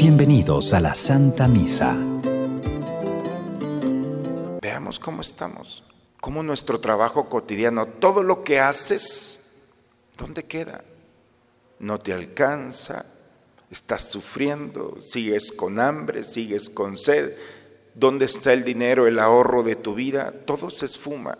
Bienvenidos 0.00 0.72
a 0.72 0.80
la 0.80 0.94
Santa 0.94 1.46
Misa. 1.46 1.94
Veamos 4.62 4.98
cómo 4.98 5.20
estamos, 5.20 5.84
cómo 6.22 6.42
nuestro 6.42 6.80
trabajo 6.80 7.28
cotidiano, 7.28 7.84
todo 7.84 8.22
lo 8.22 8.40
que 8.40 8.60
haces, 8.60 9.90
¿dónde 10.16 10.44
queda? 10.44 10.84
No 11.80 11.98
te 11.98 12.14
alcanza, 12.14 13.04
estás 13.70 14.08
sufriendo, 14.08 15.02
sigues 15.02 15.52
con 15.52 15.78
hambre, 15.78 16.24
sigues 16.24 16.70
con 16.70 16.96
sed. 16.96 17.36
¿Dónde 17.94 18.24
está 18.24 18.54
el 18.54 18.64
dinero, 18.64 19.06
el 19.06 19.18
ahorro 19.18 19.62
de 19.62 19.76
tu 19.76 19.94
vida? 19.94 20.32
Todo 20.46 20.70
se 20.70 20.86
esfuma. 20.86 21.36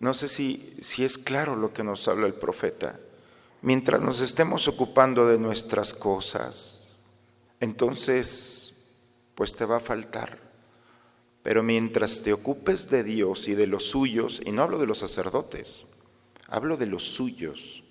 No 0.00 0.12
sé 0.12 0.26
si, 0.26 0.76
si 0.82 1.04
es 1.04 1.18
claro 1.18 1.54
lo 1.54 1.72
que 1.72 1.84
nos 1.84 2.08
habla 2.08 2.26
el 2.26 2.34
profeta. 2.34 2.98
Mientras 3.62 4.00
nos 4.00 4.18
estemos 4.18 4.66
ocupando 4.66 5.28
de 5.28 5.38
nuestras 5.38 5.94
cosas, 5.94 6.75
entonces 7.60 8.66
pues 9.34 9.54
te 9.54 9.64
va 9.64 9.76
a 9.76 9.80
faltar. 9.80 10.38
Pero 11.42 11.62
mientras 11.62 12.22
te 12.22 12.32
ocupes 12.32 12.90
de 12.90 13.04
Dios 13.04 13.46
y 13.46 13.54
de 13.54 13.68
los 13.68 13.84
suyos, 13.84 14.40
y 14.44 14.50
no 14.50 14.62
hablo 14.62 14.78
de 14.78 14.86
los 14.86 14.98
sacerdotes, 14.98 15.84
hablo 16.48 16.76
de 16.76 16.86
los 16.86 17.04
suyos, 17.04 17.84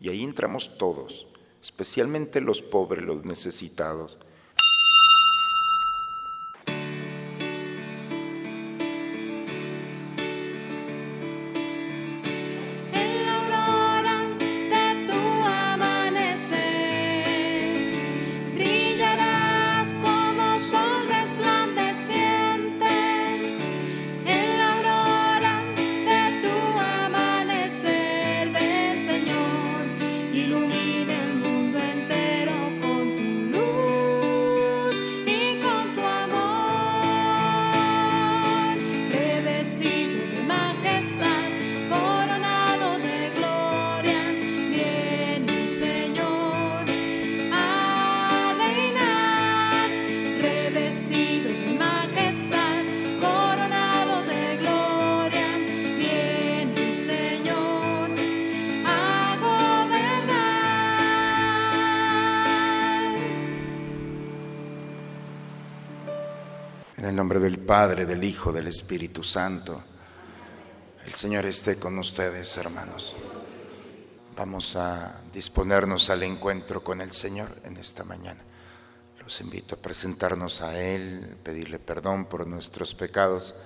y 0.00 0.08
ahí 0.08 0.24
entramos 0.24 0.78
todos, 0.78 1.26
especialmente 1.60 2.40
los 2.40 2.62
pobres, 2.62 3.04
los 3.04 3.24
necesitados, 3.24 4.16
nombre 67.26 67.40
del 67.40 67.58
Padre, 67.58 68.06
del 68.06 68.22
Hijo, 68.22 68.52
del 68.52 68.68
Espíritu 68.68 69.24
Santo. 69.24 69.82
El 71.04 71.12
Señor 71.12 71.44
esté 71.44 71.76
con 71.76 71.98
ustedes, 71.98 72.56
hermanos. 72.56 73.16
Vamos 74.36 74.76
a 74.76 75.22
disponernos 75.32 76.08
al 76.08 76.22
encuentro 76.22 76.84
con 76.84 77.00
el 77.00 77.10
Señor 77.10 77.48
en 77.64 77.78
esta 77.78 78.04
mañana. 78.04 78.38
Los 79.18 79.40
invito 79.40 79.74
a 79.74 79.78
presentarnos 79.78 80.62
a 80.62 80.80
Él, 80.80 81.36
pedirle 81.42 81.80
perdón 81.80 82.26
por 82.26 82.46
nuestros 82.46 82.94
pecados 82.94 83.56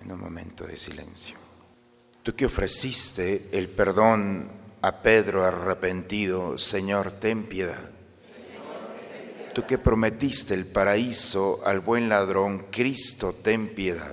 en 0.00 0.12
un 0.12 0.20
momento 0.20 0.64
de 0.64 0.76
silencio. 0.76 1.36
Tú 2.22 2.36
que 2.36 2.46
ofreciste 2.46 3.48
el 3.50 3.68
perdón 3.68 4.48
a 4.80 5.02
Pedro 5.02 5.44
arrepentido, 5.44 6.56
Señor, 6.56 7.10
ten 7.10 7.46
piedad. 7.46 7.95
Tú 9.56 9.64
que 9.66 9.78
prometiste 9.78 10.52
el 10.52 10.66
paraíso 10.66 11.62
al 11.64 11.80
buen 11.80 12.10
ladrón, 12.10 12.66
Cristo, 12.70 13.32
ten 13.32 13.74
piedad. 13.74 14.12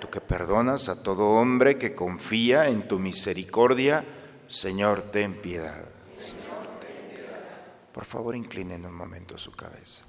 Tú 0.00 0.08
que 0.08 0.22
perdonas 0.22 0.88
a 0.88 1.02
todo 1.02 1.32
hombre 1.32 1.76
que 1.76 1.94
confía 1.94 2.68
en 2.68 2.88
tu 2.88 2.98
misericordia, 2.98 4.02
Señor, 4.46 5.02
ten 5.12 5.34
piedad. 5.34 5.84
Por 7.92 8.06
favor, 8.06 8.34
inclinen 8.34 8.86
un 8.86 8.94
momento 8.94 9.36
su 9.36 9.52
cabeza. 9.52 10.02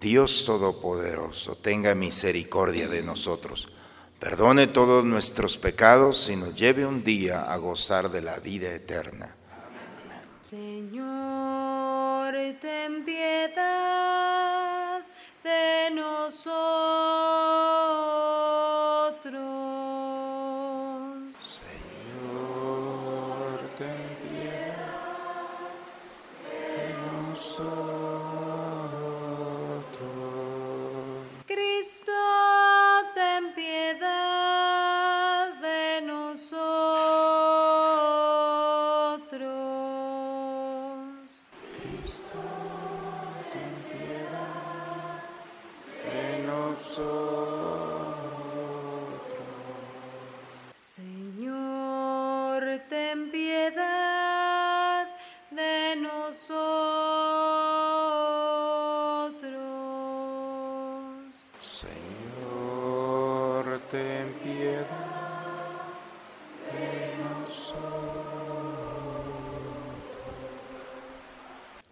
Dios 0.00 0.44
Todopoderoso, 0.44 1.56
tenga 1.56 1.96
misericordia 1.96 2.86
de 2.86 3.02
nosotros. 3.02 3.72
Perdone 4.20 4.68
todos 4.68 5.04
nuestros 5.04 5.58
pecados 5.58 6.28
y 6.30 6.36
nos 6.36 6.54
lleve 6.54 6.86
un 6.86 7.02
día 7.02 7.42
a 7.52 7.56
gozar 7.56 8.08
de 8.12 8.22
la 8.22 8.36
vida 8.36 8.72
eterna. 8.72 9.34
Señor 12.44 12.60
ten 12.60 13.04
piedad 13.06 15.00
de 15.42 15.90
nosotros. 15.94 16.54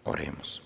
Oremos. 0.03 0.61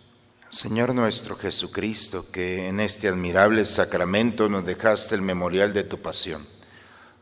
Señor 0.50 0.94
nuestro 0.94 1.38
Jesucristo, 1.38 2.26
que 2.30 2.68
en 2.68 2.82
este 2.82 3.08
admirable 3.08 3.64
sacramento 3.66 4.50
nos 4.50 4.66
dejaste 4.66 5.16
el 5.16 5.22
memorial 5.22 5.74
de 5.74 5.84
tu 5.84 6.02
pasión, 6.02 6.46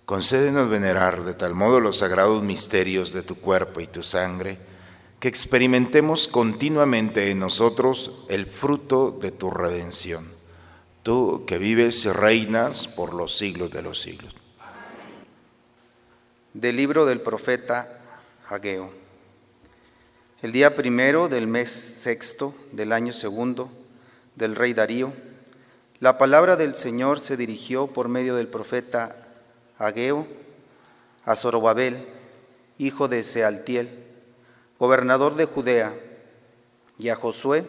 concédenos 0.05 0.69
venerar 0.69 1.23
de 1.25 1.35
tal 1.35 1.53
modo 1.53 1.79
los 1.79 1.99
sagrados 1.99 2.41
misterios 2.41 3.13
de 3.13 3.21
tu 3.21 3.35
cuerpo 3.35 3.81
y 3.81 3.87
tu 3.87 4.01
sangre, 4.01 4.57
que 5.19 5.27
experimentemos 5.27 6.27
continuamente 6.27 7.29
en 7.29 7.37
nosotros 7.37 8.25
el 8.29 8.47
fruto 8.47 9.11
de 9.21 9.31
tu 9.31 9.51
redención. 9.51 10.27
Tú 11.03 11.43
que 11.45 11.59
vives 11.59 12.03
y 12.05 12.11
reinas 12.11 12.87
por 12.87 13.13
los 13.13 13.37
siglos 13.37 13.69
de 13.69 13.83
los 13.83 14.01
siglos. 14.01 14.44
Del 16.55 16.77
libro 16.77 17.05
del 17.05 17.19
profeta 17.19 17.85
Hageo. 18.47 18.89
El 20.41 20.53
día 20.53 20.73
primero 20.73 21.27
del 21.27 21.47
mes 21.47 21.69
sexto 21.69 22.55
del 22.71 22.93
año 22.93 23.11
segundo 23.11 23.69
del 24.37 24.55
rey 24.55 24.73
Darío, 24.73 25.11
la 25.99 26.17
palabra 26.17 26.55
del 26.55 26.77
Señor 26.77 27.19
se 27.19 27.35
dirigió 27.35 27.87
por 27.87 28.07
medio 28.07 28.37
del 28.37 28.47
profeta 28.47 29.17
Hageo 29.77 30.25
a 31.25 31.35
Zorobabel, 31.35 31.97
hijo 32.77 33.09
de 33.09 33.25
Sealtiel, 33.25 33.89
gobernador 34.79 35.35
de 35.35 35.43
Judea, 35.43 35.93
y 36.97 37.09
a 37.09 37.17
Josué, 37.17 37.65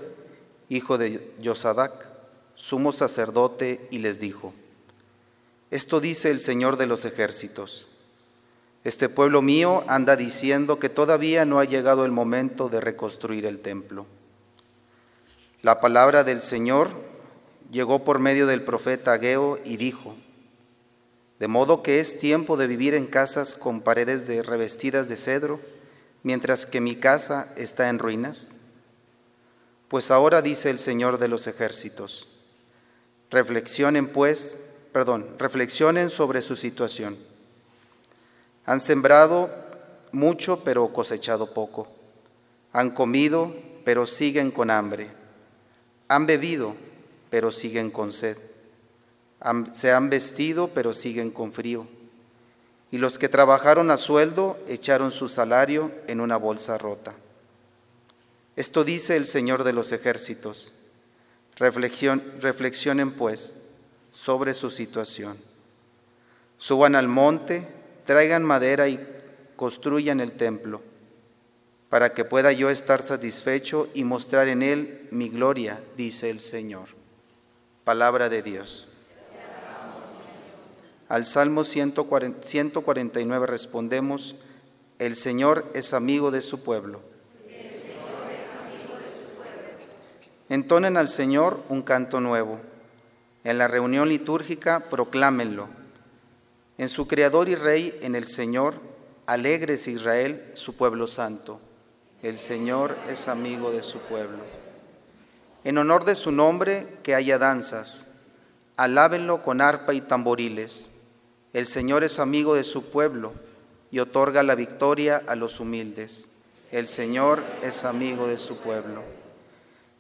hijo 0.69 0.97
de 0.97 1.29
Yosadac, 1.41 2.07
sumo 2.55 2.93
sacerdote, 2.93 3.89
y 3.91 3.99
les 3.99 4.21
dijo, 4.21 4.55
Esto 5.73 5.99
dice 5.99 6.31
el 6.31 6.39
Señor 6.39 6.77
de 6.77 6.87
los 6.87 7.05
ejércitos. 7.05 7.89
Este 8.87 9.09
pueblo 9.09 9.43
mío 9.43 9.83
anda 9.89 10.15
diciendo 10.15 10.79
que 10.79 10.89
todavía 10.89 11.45
no 11.45 11.59
ha 11.59 11.65
llegado 11.65 12.05
el 12.05 12.13
momento 12.13 12.69
de 12.69 12.81
reconstruir 12.81 13.45
el 13.45 13.59
templo. 13.59 14.07
La 15.61 15.81
palabra 15.81 16.23
del 16.23 16.41
Señor 16.41 16.91
llegó 17.73 18.05
por 18.05 18.21
medio 18.21 18.47
del 18.47 18.63
profeta 18.63 19.15
Ageo 19.15 19.59
y 19.65 19.77
dijo, 19.77 20.15
de 21.41 21.49
modo 21.49 21.83
que 21.83 21.99
es 21.99 22.21
tiempo 22.21 22.57
de 22.57 22.69
vivir 22.69 22.95
en 22.95 23.09
casas 23.09 23.57
con 23.57 23.81
paredes 23.81 24.29
de 24.29 24.45
revestidas 24.45 25.09
de 25.09 25.17
cedro, 25.17 25.59
mientras 26.23 26.65
que 26.65 26.81
mi 26.81 26.95
casa 26.95 27.53
está 27.57 27.89
en 27.89 27.99
ruinas. 27.99 28.53
Pues 29.89 30.13
ahora 30.13 30.43
dice 30.43 30.71
el 30.71 30.79
Señor 30.79 31.19
de 31.19 31.27
los 31.27 31.49
ejércitos, 31.49 32.29
reflexionen 33.33 34.07
pues, 34.07 34.77
perdón, 34.93 35.27
reflexionen 35.41 36.09
sobre 36.09 36.41
su 36.41 36.55
situación. 36.55 37.17
Han 38.67 38.81
sembrado 38.81 39.49
mucho 40.13 40.63
pero 40.65 40.89
cosechado 40.89 41.47
poco. 41.55 41.89
Han 42.73 42.91
comido 42.91 43.55
pero 43.85 44.07
siguen 44.07 44.51
con 44.51 44.71
hambre. 44.71 45.09
Han 46.09 46.27
bebido 46.27 46.75
pero 47.31 47.53
siguen 47.53 47.91
con 47.91 48.13
sed. 48.13 48.37
se 49.73 49.93
han 49.93 50.11
vestido 50.11 50.69
pero 50.69 50.95
siguen 50.95 51.31
con 51.31 51.53
frío. 51.53 51.87
Y 52.91 52.99
los 52.99 53.19
que 53.19 53.29
trabajaron 53.29 53.91
a 53.91 53.97
sueldo 53.97 54.59
echaron 54.69 55.13
su 55.13 55.29
salario 55.29 55.93
en 56.09 56.21
una 56.21 56.37
bolsa 56.37 56.77
rota. 56.79 57.15
Esto 58.57 58.85
dice 58.85 59.17
el 59.17 59.27
Señor 59.27 59.65
de 59.65 59.73
los 59.73 59.93
ejércitos. 59.93 60.73
reflexionen 61.57 63.13
pues 63.13 63.67
sobre 64.13 64.55
su 64.55 64.71
situación. 64.71 65.37
Suban 66.59 66.95
al 66.95 67.07
monte, 67.07 67.67
traigan 68.07 68.45
madera 68.45 68.89
y 68.89 68.99
construyan 69.57 70.21
el 70.21 70.33
templo, 70.33 70.81
para 71.91 72.15
que 72.15 72.25
pueda 72.25 72.53
yo 72.53 72.71
estar 72.71 73.03
satisfecho 73.03 73.89
y 73.95 74.05
mostrar 74.05 74.49
en 74.49 74.63
él 74.63 75.09
mi 75.11 75.29
gloria, 75.29 75.81
dice 75.97 76.31
el 76.31 76.41
Señor. 76.41 76.89
Palabra 77.85 78.29
de 78.29 78.43
Dios. 78.43 78.89
Al 81.09 81.27
Salmo 81.27 81.65
149 81.65 83.47
respondemos, 83.47 84.37
el 84.99 85.15
Señor 85.15 85.65
es 85.75 85.93
amigo 85.93 86.31
de 86.31 86.43
su 86.43 86.65
pueblo. 86.65 87.01
Entonen 90.49 90.97
al 90.97 91.09
Señor 91.09 91.61
un 91.69 91.83
canto 91.83 92.21
nuevo. 92.21 92.61
En 93.45 93.59
la 93.59 93.69
reunión 93.69 94.09
litúrgica 94.09 94.81
proclámenlo. 94.81 95.69
En 96.79 96.89
su 96.91 97.09
Creador 97.09 97.49
y 97.49 97.55
Rey, 97.55 97.99
en 98.03 98.15
el 98.15 98.27
Señor, 98.27 98.75
alegres 99.27 99.89
Israel, 99.89 100.53
su 100.55 100.77
pueblo 100.77 101.07
santo. 101.07 101.61
El 102.23 102.39
Señor 102.39 102.97
es 103.09 103.29
amigo 103.29 103.73
de 103.73 103.83
su 103.83 103.99
pueblo. 103.99 104.43
En 105.65 105.79
honor 105.79 106.05
de 106.05 106.15
su 106.15 106.33
nombre, 106.33 106.87
que 107.03 107.15
haya 107.15 107.39
danzas. 107.39 108.23
Alábenlo 108.77 109.43
con 109.43 109.63
arpa 109.63 109.95
y 109.95 110.03
tamboriles. 110.03 110.93
El 111.55 111.67
Señor 111.67 112.05
es 112.05 112.19
amigo 112.19 112.55
de 112.55 112.65
su 112.65 112.91
pueblo 112.91 113.33
y 113.91 113.99
otorga 113.99 114.43
la 114.43 114.55
victoria 114.55 115.23
a 115.27 115.35
los 115.35 115.61
humildes. 115.61 116.29
El 116.71 116.89
Señor 116.89 117.43
es 117.63 117.85
amigo 117.85 118.27
de 118.27 118.39
su 118.39 118.59
pueblo. 118.59 119.03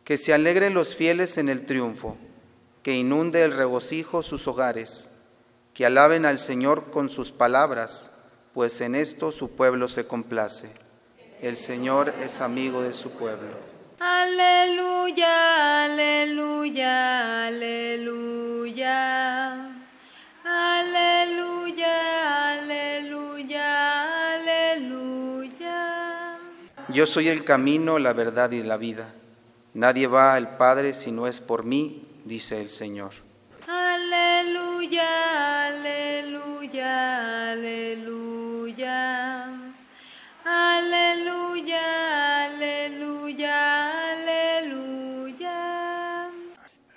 Que 0.04 0.18
se 0.18 0.34
alegren 0.34 0.74
los 0.74 0.94
fieles 0.94 1.38
en 1.38 1.48
el 1.48 1.64
triunfo, 1.64 2.18
que 2.82 2.94
inunde 2.94 3.42
el 3.42 3.52
regocijo 3.52 4.22
sus 4.22 4.46
hogares, 4.46 5.15
que 5.76 5.84
alaben 5.84 6.24
al 6.24 6.38
Señor 6.38 6.90
con 6.90 7.10
sus 7.10 7.30
palabras, 7.30 8.30
pues 8.54 8.80
en 8.80 8.94
esto 8.94 9.30
su 9.30 9.56
pueblo 9.56 9.88
se 9.88 10.08
complace. 10.08 10.72
El 11.42 11.58
Señor 11.58 12.14
es 12.24 12.40
amigo 12.40 12.82
de 12.82 12.94
su 12.94 13.10
pueblo. 13.10 13.50
Aleluya, 14.00 15.84
aleluya, 15.84 17.48
aleluya. 17.48 18.96
Aleluya, 20.42 22.52
aleluya, 22.52 24.32
aleluya. 24.32 26.38
Yo 26.88 27.04
soy 27.04 27.28
el 27.28 27.44
camino, 27.44 27.98
la 27.98 28.14
verdad 28.14 28.50
y 28.52 28.62
la 28.62 28.78
vida. 28.78 29.12
Nadie 29.74 30.06
va 30.06 30.36
al 30.36 30.56
Padre 30.56 30.94
si 30.94 31.12
no 31.12 31.26
es 31.26 31.42
por 31.42 31.64
mí, 31.64 32.08
dice 32.24 32.62
el 32.62 32.70
Señor. 32.70 33.25
Aleluya, 34.86 35.66
aleluya, 35.66 37.50
aleluya. 37.50 39.02
Aleluya, 40.44 41.84
aleluya, 42.46 44.12
aleluya. 44.12 45.58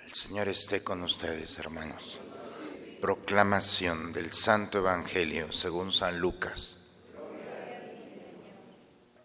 El 0.04 0.12
Señor 0.12 0.46
esté 0.46 0.84
con 0.84 1.02
ustedes, 1.02 1.58
hermanos. 1.58 2.20
Proclamación 3.00 4.12
del 4.12 4.32
Santo 4.32 4.78
Evangelio 4.78 5.52
según 5.52 5.90
San 5.90 6.20
Lucas. 6.20 6.92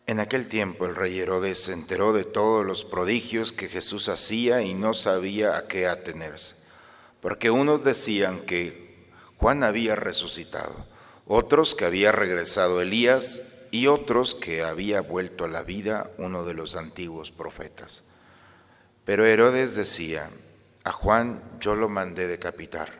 En 0.07 0.19
aquel 0.19 0.47
tiempo 0.47 0.87
el 0.87 0.95
rey 0.95 1.19
Herodes 1.19 1.59
se 1.65 1.73
enteró 1.73 2.13
de 2.13 2.23
todos 2.23 2.65
los 2.65 2.83
prodigios 2.83 3.51
que 3.51 3.69
Jesús 3.69 4.09
hacía 4.09 4.63
y 4.63 4.73
no 4.73 4.95
sabía 4.95 5.55
a 5.55 5.67
qué 5.67 5.85
atenerse, 5.85 6.64
porque 7.25 7.49
unos 7.49 7.83
decían 7.83 8.41
que 8.41 9.09
Juan 9.37 9.63
había 9.63 9.95
resucitado, 9.95 10.85
otros 11.25 11.73
que 11.73 11.85
había 11.85 12.11
regresado 12.11 12.83
Elías 12.83 13.63
y 13.71 13.87
otros 13.87 14.35
que 14.35 14.61
había 14.61 15.01
vuelto 15.01 15.45
a 15.45 15.47
la 15.47 15.63
vida 15.63 16.11
uno 16.19 16.45
de 16.45 16.53
los 16.53 16.75
antiguos 16.75 17.31
profetas. 17.31 18.03
Pero 19.05 19.25
Herodes 19.25 19.73
decía, 19.73 20.29
a 20.83 20.91
Juan 20.91 21.41
yo 21.59 21.73
lo 21.73 21.89
mandé 21.89 22.27
decapitar. 22.27 22.93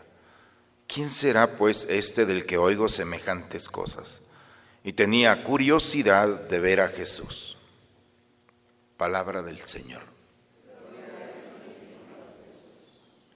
¿Quién 0.88 1.12
será 1.12 1.46
pues 1.46 1.86
este 1.88 2.26
del 2.26 2.48
que 2.48 2.58
oigo 2.58 2.90
semejantes 2.90 3.70
cosas? 3.70 4.22
y 4.84 4.94
tenía 4.94 5.44
curiosidad 5.44 6.28
de 6.28 6.60
ver 6.60 6.82
a 6.82 6.90
Jesús. 6.90 7.58
Palabra 8.98 9.44
del 9.44 9.62
Señor. 9.62 10.15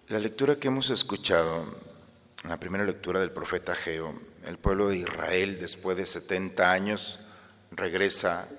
La 0.10 0.18
lectura 0.18 0.56
que 0.56 0.70
hemos 0.70 0.90
escuchado, 0.90 1.66
la 2.44 2.60
primera 2.60 2.84
lectura 2.84 3.20
del 3.20 3.30
profeta 3.30 3.76
Geo, 3.76 4.20
el 4.44 4.58
pueblo 4.58 4.90
de 4.90 4.98
Israel 4.98 5.60
después 5.62 5.98
de 5.98 6.08
70 6.08 6.72
años 6.72 7.20
regresa 7.70 8.50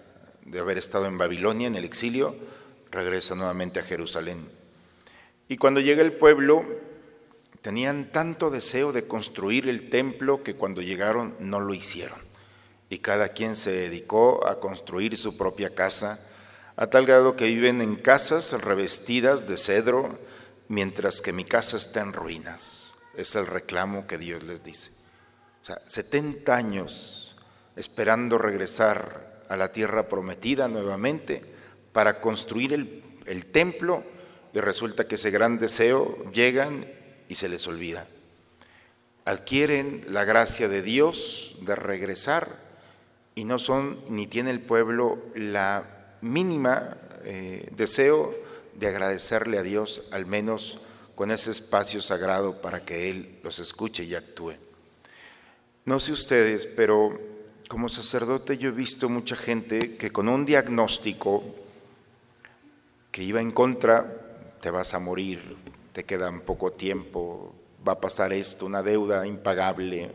de 0.45 0.61
haber 0.61 0.79
estado 0.79 1.07
en 1.07 1.19
Babilonia 1.19 1.67
en 1.67 1.75
el 1.75 1.85
exilio, 1.85 2.37
regresa 2.93 3.35
nuevamente 3.35 3.81
a 3.81 3.83
Jerusalén. 3.83 4.49
Y 5.49 5.57
cuando 5.57 5.81
llega 5.81 6.03
el 6.03 6.13
pueblo, 6.13 6.65
tenían 7.63 8.13
tanto 8.13 8.51
deseo 8.51 8.93
de 8.93 9.09
construir 9.09 9.69
el 9.69 9.91
templo 9.91 10.45
que 10.45 10.55
cuando 10.55 10.83
llegaron 10.83 11.35
no 11.41 11.59
lo 11.59 11.75
hicieron 11.75 12.21
y 12.91 12.99
cada 12.99 13.31
quien 13.31 13.57
se 13.57 13.73
dedicó 13.73 14.47
a 14.47 14.61
construir 14.61 15.17
su 15.17 15.37
propia 15.37 15.75
casa, 15.75 16.25
a 16.77 16.87
tal 16.87 17.07
grado 17.07 17.35
que 17.35 17.47
viven 17.47 17.83
en 17.83 17.97
casas 17.97 18.53
revestidas 18.53 19.49
de 19.49 19.57
cedro, 19.57 20.17
mientras 20.71 21.21
que 21.21 21.33
mi 21.33 21.45
casa 21.45 21.77
está 21.77 22.01
en 22.01 22.13
ruinas. 22.13 22.93
Es 23.17 23.35
el 23.35 23.47
reclamo 23.47 24.07
que 24.07 24.19
Dios 24.19 24.45
les 24.45 24.63
dice. 24.63 24.93
O 25.61 25.65
sea, 25.65 25.83
70 25.85 26.55
años 26.55 27.37
esperando 27.75 28.39
regresar 28.39 29.43
a 29.49 29.57
la 29.57 29.73
tierra 29.73 30.09
prometida 30.09 30.69
nuevamente 30.69 31.43
para 31.93 32.21
construir 32.21 32.73
el, 32.73 33.03
el 33.27 33.47
templo 33.47 34.05
y 34.55 34.61
resulta 34.61 35.09
que 35.09 35.17
ese 35.17 35.33
gran 35.33 35.59
deseo 35.59 36.31
llegan 36.31 36.87
y 37.29 37.35
se 37.35 37.49
les 37.49 37.67
olvida. 37.67 38.07
Adquieren 39.25 40.07
la 40.09 40.25
gracia 40.25 40.69
de 40.69 40.83
Dios 40.83 41.57
de 41.63 41.75
regresar 41.75 42.47
y 43.35 43.45
no 43.45 43.59
son 43.59 43.99
ni 44.09 44.29
tiene 44.29 44.53
el 44.53 44.61
pueblo 44.61 45.19
la 45.35 46.15
mínima 46.21 46.97
eh, 47.25 47.69
deseo 47.73 48.33
de 48.75 48.89
agradecerle 48.89 49.59
a 49.59 49.63
Dios, 49.63 50.03
al 50.11 50.27
menos 50.27 50.79
con 51.15 51.31
ese 51.31 51.51
espacio 51.51 52.01
sagrado 52.01 52.61
para 52.61 52.85
que 52.85 53.11
Él 53.11 53.39
los 53.43 53.59
escuche 53.59 54.05
y 54.05 54.15
actúe. 54.15 54.55
No 55.85 56.01
sé 56.01 56.13
ustedes, 56.13 56.67
pero 56.67 57.21
como 57.69 57.89
sacerdote 57.89 58.59
yo 58.59 58.71
he 58.71 58.73
visto 58.73 59.09
mucha 59.09 59.37
gente 59.37 59.97
que 59.97 60.11
con 60.11 60.29
un 60.29 60.45
diagnóstico 60.45 61.45
que 63.11 63.23
iba 63.23 63.41
en 63.41 63.51
contra, 63.51 64.57
te 64.61 64.71
vas 64.71 64.95
a 64.95 64.99
morir, 64.99 65.57
te 65.93 66.05
queda 66.05 66.33
poco 66.47 66.73
tiempo, 66.73 67.55
va 67.87 67.93
a 67.93 68.01
pasar 68.01 68.33
esto, 68.33 68.67
una 68.67 68.83
deuda 68.83 69.27
impagable, 69.27 70.11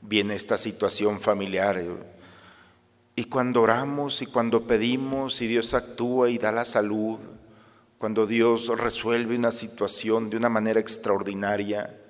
viene 0.00 0.34
esta 0.34 0.58
situación 0.58 1.20
familiar, 1.20 1.82
y 3.14 3.24
cuando 3.24 3.62
oramos 3.62 4.22
y 4.22 4.26
cuando 4.26 4.66
pedimos 4.66 5.42
y 5.42 5.46
Dios 5.46 5.74
actúa 5.74 6.30
y 6.30 6.38
da 6.38 6.50
la 6.50 6.64
salud, 6.64 7.18
cuando 8.02 8.26
Dios 8.26 8.66
resuelve 8.80 9.36
una 9.36 9.52
situación 9.52 10.28
de 10.28 10.36
una 10.36 10.48
manera 10.48 10.80
extraordinaria, 10.80 12.00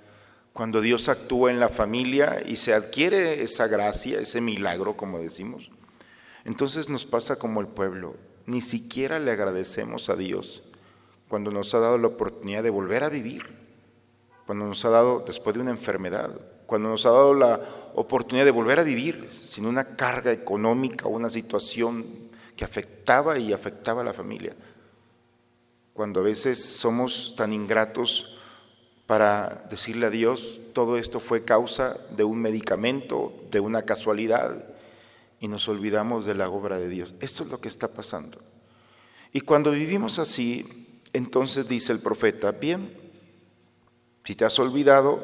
cuando 0.54 0.80
Dios 0.80 1.11
actúa 1.11 1.50
en 1.50 1.61
la 1.61 1.68
familia 1.68 2.42
y 2.46 2.56
se 2.56 2.72
adquiere 2.72 3.42
esa 3.42 3.66
gracia, 3.66 4.18
ese 4.18 4.40
milagro, 4.40 4.96
como 4.96 5.18
decimos, 5.18 5.70
entonces 6.46 6.88
nos 6.88 7.04
pasa 7.04 7.37
como 7.37 7.61
el 7.61 7.66
pueblo, 7.66 8.16
ni 8.46 8.62
siquiera 8.62 9.18
le 9.18 9.32
agradecemos 9.32 10.08
a 10.08 10.16
Dios 10.16 10.62
cuando 11.28 11.50
nos 11.50 11.75
ha 11.75 11.80
dado 11.80 11.99
la 11.99 12.06
oportunidad 12.06 12.62
de 12.62 12.70
volver 12.70 13.04
a 13.04 13.11
vivir, 13.11 13.42
cuando 14.46 14.64
nos 14.64 14.82
ha 14.87 14.88
dado 14.88 15.22
después 15.26 15.54
de 15.54 15.61
una 15.61 15.72
enfermedad, 15.72 16.30
cuando 16.64 16.88
nos 16.88 17.04
ha 17.04 17.11
dado 17.11 17.34
la 17.34 17.61
oportunidad 17.96 18.46
de 18.46 18.50
volver 18.50 18.80
a 18.80 18.82
vivir 18.82 19.28
sin 19.42 19.66
una 19.66 19.94
carga 19.94 20.32
económica 20.32 21.04
o 21.06 21.11
una 21.11 21.28
situación 21.28 22.06
que 22.56 22.64
afectaba 22.64 23.38
y 23.38 23.52
afectaba 23.52 24.00
a 24.00 24.04
la 24.04 24.14
familia. 24.14 24.56
Cuando 25.92 26.20
a 26.20 26.25
veces 26.25 26.64
somos 26.64 27.34
tan 27.37 27.52
ingratos 27.52 28.38
para 29.06 29.66
decirle 29.68 30.06
a 30.06 30.11
Dios, 30.11 30.61
todo 30.72 30.96
esto 30.96 31.20
fue 31.20 31.44
causa 31.44 31.99
de 32.16 32.25
un 32.25 32.40
medicamento, 32.40 33.32
de 33.50 33.61
una 33.61 33.82
casualidad, 33.82 34.64
y 35.38 35.49
nos 35.49 35.68
olvidamos 35.68 36.25
de 36.25 36.34
la 36.34 36.49
obra 36.49 36.78
de 36.78 36.88
Dios. 36.88 37.14
Esto 37.20 37.42
es 37.42 37.50
lo 37.50 37.61
que 37.61 37.68
está 37.68 37.88
pasando. 37.88 38.38
Y 39.32 39.40
cuando 39.40 39.72
vivimos 39.72 40.18
así, 40.18 41.00
entonces 41.12 41.68
dice 41.68 41.92
el 41.92 42.00
profeta, 42.00 42.52
bien, 42.52 42.96
si 44.25 44.34
te 44.34 44.44
has 44.44 44.58
olvidado, 44.58 45.20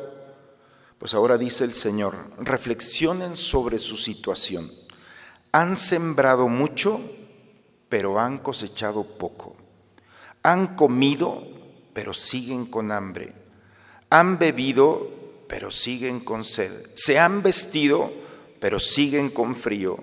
pues 0.98 1.14
ahora 1.14 1.38
dice 1.38 1.64
el 1.64 1.72
Señor, 1.72 2.14
reflexionen 2.38 3.36
sobre 3.36 3.78
su 3.78 3.96
situación. 3.96 4.70
Han 5.52 5.76
sembrado 5.76 6.48
mucho, 6.48 7.00
pero 7.88 8.18
han 8.18 8.38
cosechado 8.38 9.04
poco. 9.04 9.56
Han 10.42 10.76
comido, 10.76 11.46
pero 11.92 12.14
siguen 12.14 12.66
con 12.66 12.92
hambre. 12.92 13.32
Han 14.10 14.38
bebido, 14.38 15.10
pero 15.48 15.70
siguen 15.70 16.20
con 16.20 16.44
sed. 16.44 16.72
Se 16.94 17.18
han 17.18 17.42
vestido, 17.42 18.10
pero 18.60 18.80
siguen 18.80 19.30
con 19.30 19.56
frío. 19.56 19.98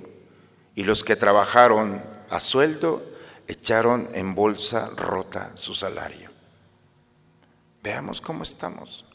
Y 0.75 0.83
los 0.83 1.03
que 1.03 1.15
trabajaron 1.15 2.03
a 2.29 2.39
sueldo 2.39 3.01
echaron 3.47 4.09
en 4.13 4.35
bolsa 4.35 4.89
rota 4.95 5.51
su 5.55 5.73
salario. 5.73 6.29
Veamos 7.83 8.19
cómo 8.19 8.43
estamos. 8.43 9.05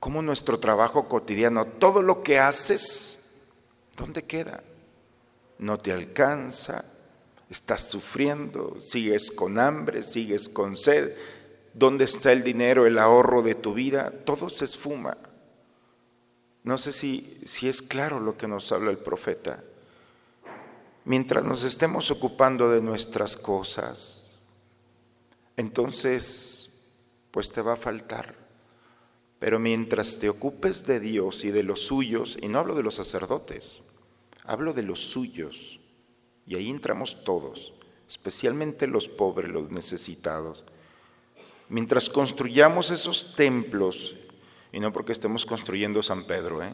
Cómo 0.00 0.22
nuestro 0.22 0.58
trabajo 0.58 1.08
cotidiano, 1.08 1.64
todo 1.64 2.02
lo 2.02 2.20
que 2.20 2.38
haces, 2.38 3.68
¿dónde 3.96 4.24
queda? 4.24 4.62
No 5.58 5.78
te 5.78 5.92
alcanza, 5.92 6.84
estás 7.52 7.88
sufriendo, 7.88 8.80
sigues 8.80 9.30
con 9.30 9.58
hambre, 9.58 10.02
sigues 10.02 10.48
con 10.48 10.76
sed. 10.76 11.14
¿Dónde 11.74 12.04
está 12.04 12.32
el 12.32 12.42
dinero, 12.42 12.86
el 12.86 12.98
ahorro 12.98 13.42
de 13.42 13.54
tu 13.54 13.74
vida? 13.74 14.10
Todo 14.24 14.48
se 14.48 14.64
esfuma. 14.64 15.16
No 16.64 16.78
sé 16.78 16.92
si, 16.92 17.40
si 17.44 17.68
es 17.68 17.82
claro 17.82 18.20
lo 18.20 18.36
que 18.36 18.48
nos 18.48 18.72
habla 18.72 18.90
el 18.90 18.98
profeta. 18.98 19.62
Mientras 21.04 21.44
nos 21.44 21.62
estemos 21.62 22.10
ocupando 22.10 22.70
de 22.70 22.80
nuestras 22.80 23.36
cosas, 23.36 24.30
entonces, 25.56 26.94
pues 27.30 27.52
te 27.52 27.60
va 27.60 27.74
a 27.74 27.76
faltar. 27.76 28.34
Pero 29.38 29.58
mientras 29.58 30.18
te 30.18 30.28
ocupes 30.28 30.86
de 30.86 31.00
Dios 31.00 31.44
y 31.44 31.50
de 31.50 31.64
los 31.64 31.82
suyos, 31.82 32.38
y 32.40 32.48
no 32.48 32.60
hablo 32.60 32.74
de 32.74 32.84
los 32.84 32.94
sacerdotes, 32.94 33.80
hablo 34.44 34.72
de 34.72 34.84
los 34.84 35.00
suyos, 35.00 35.80
y 36.46 36.56
ahí 36.56 36.70
entramos 36.70 37.24
todos, 37.24 37.72
especialmente 38.08 38.86
los 38.86 39.08
pobres, 39.08 39.50
los 39.50 39.70
necesitados. 39.70 40.64
Mientras 41.68 42.10
construyamos 42.10 42.90
esos 42.90 43.34
templos, 43.34 44.16
y 44.72 44.80
no 44.80 44.92
porque 44.92 45.12
estemos 45.12 45.46
construyendo 45.46 46.02
San 46.02 46.24
Pedro, 46.24 46.62
¿eh? 46.62 46.72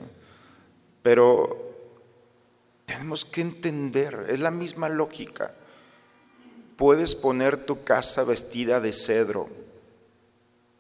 pero 1.03 1.69
tenemos 2.87 3.25
que 3.25 3.43
entender, 3.43 4.27
es 4.29 4.41
la 4.41 4.51
misma 4.51 4.89
lógica. 4.89 5.55
Puedes 6.77 7.15
poner 7.15 7.67
tu 7.67 7.85
casa 7.85 8.25
vestida 8.25 8.81
de 8.81 8.93
cedro, 8.93 9.49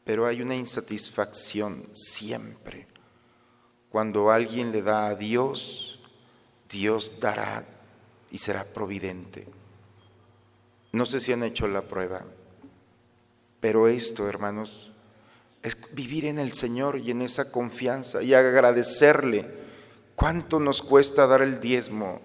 pero 0.05 0.27
hay 0.27 0.41
una 0.41 0.57
insatisfacción 0.57 1.85
siempre. 1.93 2.87
Cuando 3.91 4.31
alguien 4.31 4.73
le 4.73 4.83
da 4.83 5.09
a 5.09 5.15
Dios, 5.15 6.01
Dios 6.69 7.21
dará 7.21 7.67
y 8.31 8.39
será 8.39 8.65
providente. 8.65 9.47
No 10.93 11.07
sé 11.07 11.21
si 11.21 11.33
han 11.33 11.43
hecho 11.43 11.69
la 11.69 11.83
prueba, 11.83 12.25
pero 13.61 13.89
esto, 13.89 14.29
hermanos, 14.29 14.93
es 15.63 15.95
vivir 15.95 16.25
en 16.27 16.39
el 16.39 16.53
Señor 16.55 16.99
y 16.99 17.11
en 17.11 17.23
esa 17.23 17.51
confianza 17.51 18.23
y 18.23 18.35
agradecerle. 18.35 19.47
¿Cuánto 20.15 20.61
nos 20.61 20.83
cuesta 20.83 21.27
dar 21.27 21.43
el 21.43 21.61
diezmo? 21.61 22.21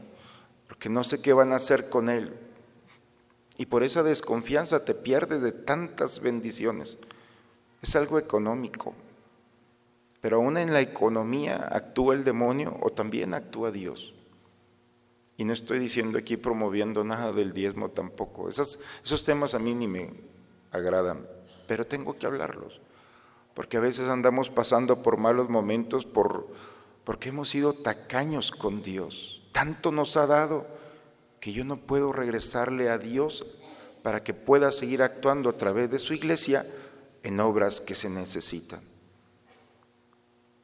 Porque 0.67 0.89
no 0.89 1.03
sé 1.03 1.21
qué 1.21 1.33
van 1.33 1.51
a 1.51 1.57
hacer 1.57 1.89
con 1.89 2.09
él. 2.09 2.33
Y 3.57 3.65
por 3.67 3.83
esa 3.83 4.03
desconfianza 4.03 4.83
te 4.83 4.95
pierdes 4.95 5.41
de 5.41 5.51
tantas 5.51 6.21
bendiciones. 6.21 6.97
Es 7.81 7.95
algo 7.95 8.17
económico. 8.17 8.93
Pero 10.21 10.37
aún 10.37 10.57
en 10.57 10.73
la 10.73 10.81
economía 10.81 11.67
actúa 11.71 12.15
el 12.15 12.23
demonio 12.23 12.77
o 12.81 12.91
también 12.91 13.33
actúa 13.33 13.71
Dios. 13.71 14.13
Y 15.37 15.45
no 15.45 15.53
estoy 15.53 15.79
diciendo 15.79 16.17
aquí 16.17 16.37
promoviendo 16.37 17.03
nada 17.03 17.33
del 17.33 17.53
diezmo 17.53 17.89
tampoco. 17.89 18.49
esos 18.49 19.23
temas 19.25 19.55
a 19.55 19.59
mí 19.59 19.73
ni 19.73 19.87
me 19.87 20.11
agradan, 20.71 21.27
pero 21.67 21.85
tengo 21.85 22.17
que 22.17 22.25
hablarlos. 22.25 22.81
Porque 23.53 23.77
a 23.77 23.81
veces 23.81 24.07
andamos 24.09 24.49
pasando 24.49 25.01
por 25.01 25.17
malos 25.17 25.49
momentos 25.49 26.05
por, 26.05 26.47
porque 27.03 27.29
hemos 27.29 27.49
sido 27.49 27.73
tacaños 27.73 28.51
con 28.51 28.81
Dios. 28.81 29.43
Tanto 29.51 29.91
nos 29.91 30.17
ha 30.17 30.25
dado 30.25 30.67
que 31.39 31.53
yo 31.53 31.63
no 31.63 31.77
puedo 31.77 32.11
regresarle 32.11 32.89
a 32.89 32.97
Dios 32.97 33.45
para 34.01 34.23
que 34.23 34.33
pueda 34.33 34.71
seguir 34.71 35.01
actuando 35.01 35.49
a 35.49 35.57
través 35.57 35.89
de 35.89 35.99
su 35.99 36.13
iglesia 36.13 36.65
en 37.23 37.39
obras 37.39 37.81
que 37.81 37.95
se 37.95 38.09
necesitan. 38.09 38.92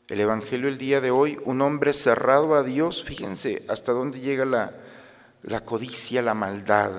El 0.10 0.20
Evangelio 0.20 0.68
el 0.68 0.80
día 0.80 1.01
de 1.01 1.12
hoy, 1.12 1.38
un 1.46 1.62
hombre 1.62 1.94
cerrado 1.94 2.56
a 2.56 2.63
Dios, 2.63 3.04
fíjense 3.04 3.63
hasta 3.70 3.92
dónde 3.92 4.20
llega 4.20 4.44
la, 4.44 4.74
la 5.44 5.63
codicia, 5.63 6.24
la 6.24 6.34
maldad. 6.34 6.89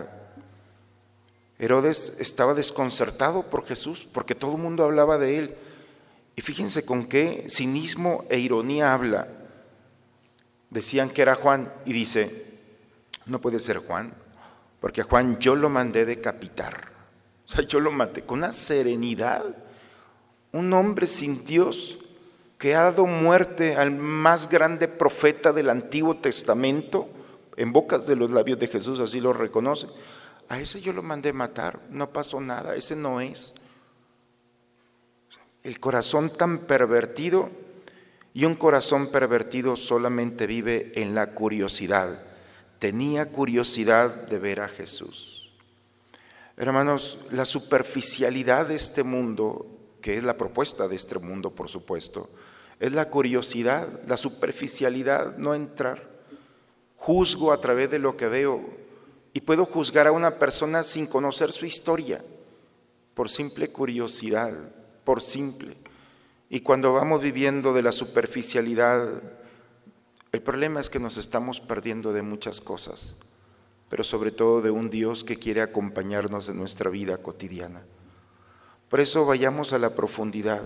Herodes 1.59 2.19
estaba 2.21 2.55
desconcertado 2.55 3.43
por 3.43 3.67
Jesús, 3.67 4.07
porque 4.13 4.37
todo 4.37 4.53
el 4.53 4.63
mundo 4.63 4.85
hablaba 4.85 5.19
de 5.19 5.39
él. 5.39 5.57
Y 6.37 6.43
fíjense 6.43 6.87
con 6.87 7.09
qué 7.09 7.47
cinismo 7.51 8.25
e 8.31 8.39
ironía 8.39 8.95
habla. 8.95 9.27
Decían 10.71 11.11
que 11.11 11.23
era 11.23 11.35
Juan 11.35 11.73
y 11.85 11.93
dice, 11.93 12.47
no 13.27 13.41
puede 13.41 13.59
ser 13.59 13.79
Juan, 13.79 14.15
porque 14.81 15.01
a 15.01 15.05
Juan 15.05 15.37
yo 15.41 15.57
lo 15.57 15.69
mandé 15.69 16.05
decapitar. 16.05 16.93
O 17.45 17.51
sea, 17.51 17.63
yo 17.63 17.81
lo 17.81 17.91
maté 17.91 18.23
con 18.23 18.39
una 18.39 18.53
serenidad. 18.53 19.45
Un 20.53 20.73
hombre 20.73 21.09
sin 21.09 21.45
Dios 21.45 21.99
que 22.61 22.75
ha 22.75 22.83
dado 22.83 23.07
muerte 23.07 23.75
al 23.75 23.91
más 23.91 24.51
grande 24.51 24.87
profeta 24.87 25.51
del 25.51 25.71
Antiguo 25.71 26.19
Testamento, 26.19 27.09
en 27.57 27.73
bocas 27.73 28.07
de 28.07 28.17
los 28.17 28.31
labios 28.31 28.59
de 28.59 28.69
Jesús, 28.69 29.01
así 29.01 29.19
lo 29.19 29.33
reconoce. 29.33 29.87
A 30.51 30.61
ese 30.61 30.83
yo 30.83 30.93
lo 30.93 31.03
mandé 31.03 31.33
matar, 31.33 31.81
no 31.89 32.11
pasó 32.11 32.39
nada, 32.39 32.77
ese 32.77 32.95
no 32.95 33.23
es. 33.23 33.55
El 35.63 35.81
corazón 35.81 36.29
tan 36.29 36.59
pervertido 36.59 37.49
y 38.35 38.45
un 38.45 38.57
corazón 38.57 39.07
pervertido 39.07 39.75
solamente 39.75 40.47
vive 40.47 40.93
en 40.97 41.15
la 41.15 41.31
curiosidad. 41.33 42.23
Tenía 42.79 43.31
curiosidad 43.31 44.11
de 44.29 44.39
ver 44.39 44.61
a 44.61 44.69
Jesús. 44.69 45.51
Hermanos, 46.59 47.21
la 47.31 47.47
superficialidad 47.47 48.67
de 48.67 48.75
este 48.75 49.03
mundo, 49.03 49.65
que 50.03 50.19
es 50.19 50.25
la 50.25 50.37
propuesta 50.37 50.89
de 50.89 50.97
este 50.97 51.19
mundo, 51.19 51.53
por 51.53 51.71
supuesto, 51.71 52.29
es 52.81 52.93
la 52.93 53.11
curiosidad, 53.11 53.87
la 54.07 54.17
superficialidad, 54.17 55.37
no 55.37 55.55
entrar. 55.55 56.09
Juzgo 56.97 57.53
a 57.53 57.61
través 57.61 57.91
de 57.91 57.99
lo 57.99 58.17
que 58.17 58.27
veo 58.27 58.65
y 59.35 59.43
puedo 59.43 59.67
juzgar 59.67 60.07
a 60.07 60.13
una 60.13 60.39
persona 60.39 60.83
sin 60.83 61.07
conocer 61.07 61.53
su 61.53 61.67
historia, 61.67 62.25
por 63.15 63.29
simple 63.29 63.69
curiosidad, 63.69 64.53
por 65.05 65.21
simple. 65.21 65.77
Y 66.49 66.61
cuando 66.61 66.95
vamos 66.95 67.21
viviendo 67.21 67.75
de 67.75 67.83
la 67.83 67.93
superficialidad, 67.93 69.09
el 70.33 70.43
problema 70.43 70.81
es 70.81 70.89
que 70.89 70.99
nos 70.99 71.19
estamos 71.19 71.61
perdiendo 71.61 72.15
de 72.15 72.23
muchas 72.23 72.63
cosas, 72.63 73.19
pero 73.91 74.05
sobre 74.05 74.31
todo 74.31 74.63
de 74.63 74.71
un 74.71 74.89
Dios 74.89 75.23
que 75.23 75.37
quiere 75.37 75.61
acompañarnos 75.61 76.49
en 76.49 76.57
nuestra 76.57 76.89
vida 76.89 77.19
cotidiana. 77.19 77.83
Por 78.89 79.01
eso 79.01 79.27
vayamos 79.27 79.75
a 79.75 79.79
la 79.79 79.95
profundidad 79.95 80.63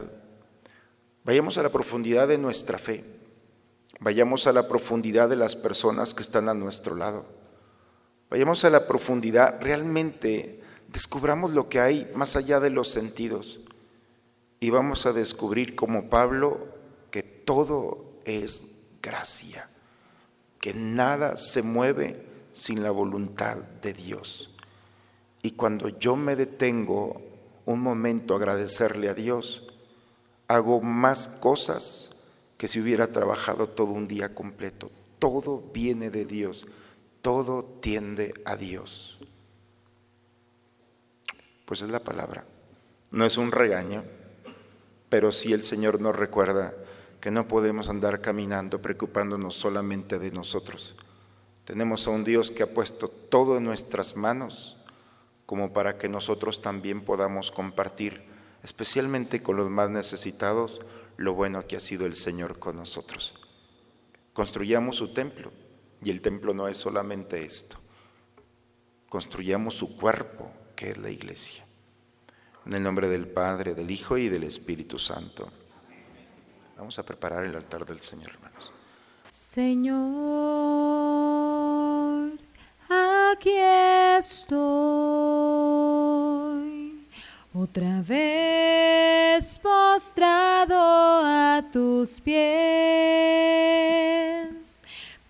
Vayamos 1.24 1.56
a 1.56 1.62
la 1.62 1.70
profundidad 1.70 2.28
de 2.28 2.36
nuestra 2.36 2.78
fe. 2.78 3.02
Vayamos 4.00 4.46
a 4.46 4.52
la 4.52 4.68
profundidad 4.68 5.28
de 5.30 5.36
las 5.36 5.56
personas 5.56 6.12
que 6.12 6.22
están 6.22 6.50
a 6.50 6.54
nuestro 6.54 6.94
lado. 6.94 7.24
Vayamos 8.28 8.64
a 8.64 8.70
la 8.70 8.86
profundidad, 8.86 9.58
realmente 9.60 10.62
descubramos 10.88 11.52
lo 11.52 11.68
que 11.68 11.80
hay 11.80 12.10
más 12.14 12.36
allá 12.36 12.60
de 12.60 12.68
los 12.68 12.88
sentidos. 12.88 13.60
Y 14.60 14.68
vamos 14.68 15.06
a 15.06 15.12
descubrir 15.12 15.74
como 15.74 16.10
Pablo 16.10 16.68
que 17.10 17.22
todo 17.22 18.04
es 18.26 18.98
gracia, 19.02 19.68
que 20.60 20.74
nada 20.74 21.36
se 21.36 21.62
mueve 21.62 22.22
sin 22.52 22.82
la 22.82 22.90
voluntad 22.90 23.56
de 23.80 23.94
Dios. 23.94 24.54
Y 25.42 25.52
cuando 25.52 25.88
yo 25.88 26.16
me 26.16 26.36
detengo 26.36 27.22
un 27.64 27.80
momento 27.80 28.34
a 28.34 28.38
agradecerle 28.38 29.08
a 29.08 29.14
Dios, 29.14 29.63
hago 30.48 30.80
más 30.80 31.28
cosas 31.28 32.30
que 32.58 32.68
si 32.68 32.80
hubiera 32.80 33.08
trabajado 33.08 33.68
todo 33.68 33.92
un 33.92 34.08
día 34.08 34.34
completo. 34.34 34.90
Todo 35.18 35.62
viene 35.72 36.10
de 36.10 36.24
Dios, 36.24 36.66
todo 37.22 37.64
tiende 37.80 38.34
a 38.44 38.56
Dios. 38.56 39.18
Pues 41.64 41.82
es 41.82 41.88
la 41.88 42.00
palabra. 42.00 42.44
No 43.10 43.24
es 43.24 43.36
un 43.36 43.52
regaño, 43.52 44.04
pero 45.08 45.32
sí 45.32 45.52
el 45.52 45.62
Señor 45.62 46.00
nos 46.00 46.16
recuerda 46.16 46.74
que 47.20 47.30
no 47.30 47.48
podemos 47.48 47.88
andar 47.88 48.20
caminando 48.20 48.82
preocupándonos 48.82 49.54
solamente 49.54 50.18
de 50.18 50.30
nosotros. 50.30 50.96
Tenemos 51.64 52.06
a 52.06 52.10
un 52.10 52.24
Dios 52.24 52.50
que 52.50 52.62
ha 52.62 52.74
puesto 52.74 53.08
todo 53.08 53.56
en 53.56 53.64
nuestras 53.64 54.16
manos 54.16 54.76
como 55.46 55.72
para 55.72 55.98
que 55.98 56.08
nosotros 56.08 56.60
también 56.60 57.02
podamos 57.02 57.50
compartir, 57.50 58.24
especialmente 58.64 59.42
con 59.42 59.56
los 59.56 59.70
más 59.70 59.90
necesitados, 59.90 60.80
lo 61.16 61.34
bueno 61.34 61.66
que 61.66 61.76
ha 61.76 61.80
sido 61.80 62.06
el 62.06 62.16
Señor 62.16 62.58
con 62.58 62.76
nosotros. 62.76 63.34
Construyamos 64.32 64.96
su 64.96 65.12
templo, 65.12 65.52
y 66.02 66.10
el 66.10 66.20
templo 66.20 66.52
no 66.52 66.66
es 66.66 66.76
solamente 66.76 67.44
esto. 67.44 67.76
Construyamos 69.08 69.76
su 69.76 69.96
cuerpo, 69.96 70.50
que 70.74 70.90
es 70.90 70.98
la 70.98 71.10
iglesia. 71.10 71.64
En 72.66 72.72
el 72.72 72.82
nombre 72.82 73.08
del 73.08 73.28
Padre, 73.28 73.74
del 73.74 73.90
Hijo 73.90 74.18
y 74.18 74.28
del 74.28 74.44
Espíritu 74.44 74.98
Santo. 74.98 75.52
Vamos 76.76 76.98
a 76.98 77.04
preparar 77.04 77.44
el 77.44 77.54
altar 77.54 77.86
del 77.86 78.00
Señor, 78.00 78.30
hermanos. 78.30 78.72
Señor, 79.30 79.94
aquí 82.88 83.52
estoy, 84.18 85.53
otra 87.56 88.02
vez 88.02 89.60
postrado 89.60 90.74
a 90.76 91.62
tus 91.70 92.20
pies 92.20 92.42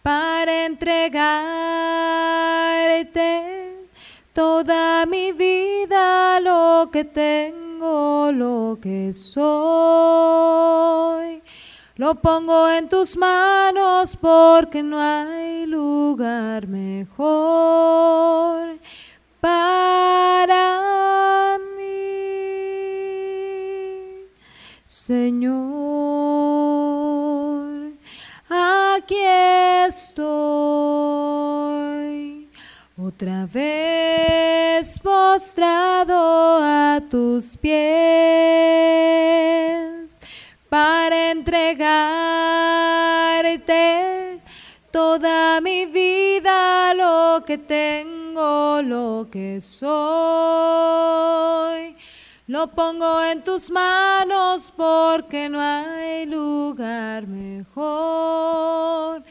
para 0.03 0.65
entregarte 0.65 1.45
toda 4.33 5.05
mi 5.05 5.33
vida, 5.33 6.41
lo 6.41 6.89
que 6.91 7.05
tengo, 7.05 8.33
lo 8.33 8.79
que 8.81 9.13
soy. 9.13 9.45
Lo 11.97 12.15
pongo 12.15 12.71
en 12.71 12.89
tus 12.89 13.19
manos 13.19 14.17
porque 14.17 14.83
no 14.83 14.99
hay 14.99 15.67
lugar 15.67 16.67
mejor 16.69 17.85
para 19.41 20.84
Señor. 25.07 25.53
Aquí 28.49 29.21
estoy, 29.87 30.17
otra 32.97 33.47
vez 33.53 34.99
postrado 35.01 36.17
a 36.63 37.03
tus 37.11 37.55
pies 37.59 37.75
para 40.71 41.33
entregarte 41.33 42.01
toda 44.91 45.61
mi 45.61 45.85
vida, 45.85 46.95
lo 46.95 47.45
que 47.45 47.59
tengo, 47.59 48.81
lo 48.81 49.29
que 49.31 49.61
soy. 49.61 51.05
Lo 52.47 52.67
pongo 52.73 53.25
en 53.25 53.43
tus 53.43 53.71
manos 53.71 54.71
porque 54.77 55.49
no 55.49 55.59
hay 55.59 56.27
lugar 56.27 57.27
mejor 57.27 59.23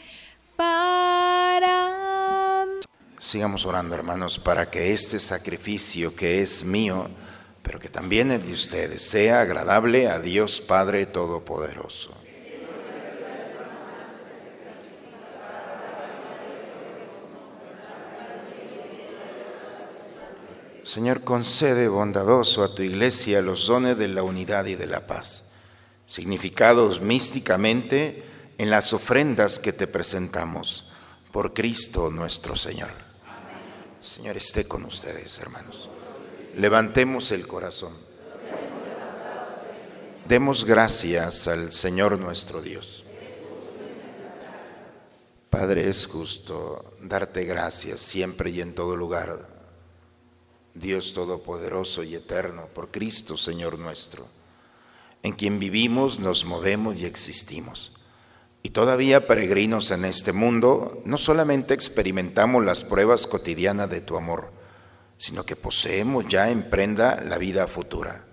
para. 0.56 1.92
Sigamos 3.20 3.68
orando, 3.68 3.94
hermanos, 3.94 4.40
para 4.40 4.72
que 4.72 4.94
este 4.94 5.20
sacrificio 5.20 6.16
que 6.16 6.42
es 6.42 6.64
mío, 6.66 7.08
pero 7.62 7.80
que 7.80 7.90
también 7.90 8.32
es 8.32 8.48
de 8.48 8.54
ustedes, 8.54 9.04
sea 9.04 9.42
agradable 9.42 10.08
a 10.08 10.18
Dios 10.18 10.60
Padre 10.60 11.06
Todopoderoso. 11.06 12.23
Señor, 20.84 21.24
concede 21.24 21.88
bondadoso 21.88 22.62
a 22.62 22.76
tu 22.76 22.82
iglesia 22.82 23.42
los 23.42 23.68
dones 23.68 23.98
de 23.98 24.10
la 24.10 24.22
unidad 24.22 24.66
y 24.66 24.76
de 24.76 24.86
la 24.86 25.08
paz, 25.08 25.54
significados 26.06 27.00
místicamente 27.00 28.24
en 28.58 28.70
las 28.70 28.92
ofrendas 28.92 29.60
que 29.60 29.72
te 29.72 29.88
presentamos 29.88 30.92
por 31.32 31.54
Cristo 31.54 32.12
nuestro 32.12 32.58
Señor. 32.58 32.90
Señor, 34.02 34.36
esté 34.36 34.68
con 34.68 34.84
ustedes, 34.84 35.40
hermanos. 35.40 35.88
Levantemos 36.58 37.32
el 37.32 37.48
corazón. 37.48 37.94
Demos 40.28 40.66
gracias 40.66 41.48
al 41.48 41.72
Señor 41.72 42.20
nuestro 42.20 42.62
Dios. 42.62 43.06
Padre, 45.50 45.88
es 45.88 46.08
justo 46.08 46.96
darte 47.02 47.46
gracias 47.46 48.02
siempre 48.02 48.50
y 48.50 48.60
en 48.60 48.76
todo 48.76 48.98
lugar, 48.98 49.53
Dios 50.74 51.14
Todopoderoso 51.14 52.04
y 52.04 52.16
Eterno, 52.16 52.68
por 52.74 52.90
Cristo, 52.90 53.38
Señor 53.38 53.78
nuestro, 53.78 54.28
en 55.22 55.34
quien 55.34 55.60
vivimos, 55.60 56.20
nos 56.20 56.46
movemos 56.46 56.96
y 56.98 57.06
existimos. 57.06 57.94
Y 58.64 58.70
todavía 58.70 59.28
peregrinos 59.28 59.92
en 59.92 60.06
este 60.06 60.34
mundo, 60.34 61.02
no 61.06 61.18
solamente 61.18 61.74
experimentamos 61.74 62.64
las 62.64 62.84
pruebas 62.84 63.28
cotidianas 63.28 63.90
de 63.90 64.02
tu 64.02 64.18
amor, 64.18 64.52
sino 65.18 65.46
que 65.46 65.56
poseemos 65.56 66.28
ya 66.28 66.50
en 66.50 66.70
prenda 66.70 67.22
la 67.22 67.38
vida 67.38 67.68
futura. 67.68 68.26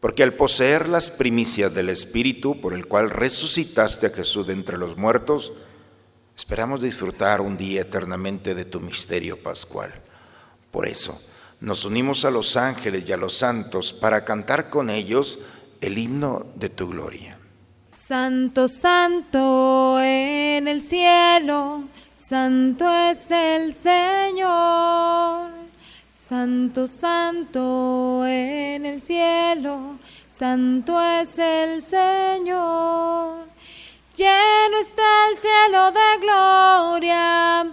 Porque 0.00 0.22
al 0.22 0.34
poseer 0.34 0.88
las 0.88 1.10
primicias 1.10 1.74
del 1.74 1.88
Espíritu 1.88 2.60
por 2.60 2.72
el 2.72 2.86
cual 2.86 3.10
resucitaste 3.10 4.06
a 4.06 4.10
Jesús 4.10 4.46
de 4.46 4.52
entre 4.52 4.78
los 4.78 4.96
muertos, 4.96 5.52
esperamos 6.36 6.80
disfrutar 6.80 7.40
un 7.40 7.56
día 7.56 7.82
eternamente 7.82 8.54
de 8.54 8.64
tu 8.64 8.80
misterio 8.80 9.42
pascual. 9.42 9.92
Por 10.70 10.86
eso, 10.86 11.20
nos 11.60 11.84
unimos 11.84 12.24
a 12.24 12.30
los 12.30 12.56
ángeles 12.56 13.04
y 13.06 13.12
a 13.12 13.16
los 13.16 13.36
santos 13.36 13.92
para 13.92 14.24
cantar 14.24 14.70
con 14.70 14.90
ellos 14.90 15.38
el 15.80 15.98
himno 15.98 16.46
de 16.54 16.68
tu 16.68 16.88
gloria. 16.88 17.38
Santo, 17.94 18.68
santo 18.68 20.00
en 20.00 20.68
el 20.68 20.80
cielo, 20.80 21.84
santo 22.16 22.90
es 22.90 23.30
el 23.30 23.72
Señor. 23.74 25.50
Santo, 26.28 26.86
santo 26.86 28.24
en 28.26 28.84
el 28.84 29.00
cielo, 29.00 29.98
santo 30.30 31.00
es 31.02 31.38
el 31.38 31.80
Señor. 31.80 33.46
Lleno 34.14 34.78
está 34.78 35.28
el 35.30 35.36
cielo 35.36 35.90
de 35.92 36.18
gloria, 36.20 37.72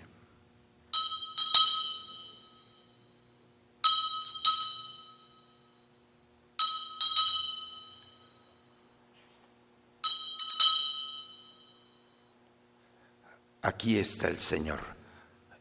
Aquí 13.71 13.97
está 13.97 14.27
el 14.27 14.37
Señor. 14.37 14.79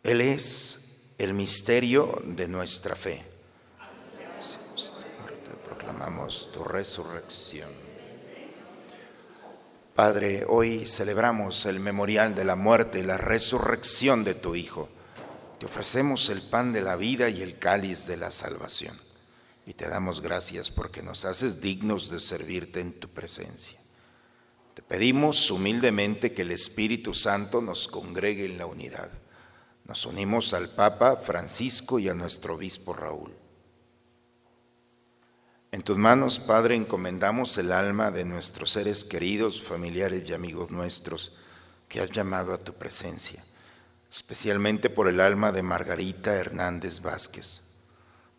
Él 0.02 0.20
es 0.20 1.12
el 1.16 1.32
misterio 1.32 2.20
de 2.24 2.48
nuestra 2.48 2.96
fe. 2.96 3.22
Proclamamos 5.64 6.50
tu 6.52 6.64
resurrección. 6.64 7.70
Padre, 9.94 10.44
hoy 10.48 10.88
celebramos 10.88 11.66
el 11.66 11.78
memorial 11.78 12.34
de 12.34 12.44
la 12.44 12.56
muerte 12.56 12.98
y 12.98 13.04
la 13.04 13.16
resurrección 13.16 14.24
de 14.24 14.34
tu 14.34 14.56
Hijo. 14.56 14.88
Te 15.60 15.66
ofrecemos 15.66 16.30
el 16.30 16.42
pan 16.42 16.72
de 16.72 16.80
la 16.80 16.96
vida 16.96 17.28
y 17.28 17.42
el 17.42 17.60
cáliz 17.60 18.06
de 18.08 18.16
la 18.16 18.32
salvación. 18.32 18.98
Y 19.66 19.74
te 19.74 19.88
damos 19.88 20.20
gracias 20.20 20.68
porque 20.68 21.00
nos 21.00 21.24
haces 21.24 21.60
dignos 21.60 22.10
de 22.10 22.18
servirte 22.18 22.80
en 22.80 22.92
tu 22.92 23.08
presencia. 23.08 23.79
Te 24.74 24.82
pedimos 24.82 25.50
humildemente 25.50 26.32
que 26.32 26.42
el 26.42 26.52
Espíritu 26.52 27.12
Santo 27.12 27.60
nos 27.60 27.88
congregue 27.88 28.44
en 28.44 28.56
la 28.56 28.66
unidad. 28.66 29.10
Nos 29.84 30.06
unimos 30.06 30.54
al 30.54 30.68
Papa 30.68 31.16
Francisco 31.16 31.98
y 31.98 32.08
a 32.08 32.14
nuestro 32.14 32.54
obispo 32.54 32.92
Raúl. 32.92 33.34
En 35.72 35.82
tus 35.82 35.96
manos, 35.96 36.38
Padre, 36.38 36.76
encomendamos 36.76 37.58
el 37.58 37.72
alma 37.72 38.12
de 38.12 38.24
nuestros 38.24 38.70
seres 38.70 39.04
queridos, 39.04 39.60
familiares 39.60 40.28
y 40.28 40.32
amigos 40.32 40.70
nuestros 40.70 41.36
que 41.88 42.00
has 42.00 42.10
llamado 42.10 42.52
a 42.54 42.58
tu 42.58 42.74
presencia, 42.74 43.42
especialmente 44.10 44.90
por 44.90 45.08
el 45.08 45.20
alma 45.20 45.50
de 45.50 45.62
Margarita 45.62 46.34
Hernández 46.34 47.00
Vázquez, 47.00 47.62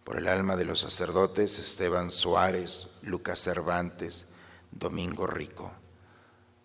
por 0.05 0.17
el 0.17 0.29
alma 0.29 0.55
de 0.55 0.65
los 0.65 0.79
sacerdotes 0.79 1.59
Esteban 1.59 2.11
Suárez, 2.11 2.87
Lucas 3.01 3.39
Cervantes, 3.39 4.25
Domingo 4.71 5.27
Rico 5.27 5.71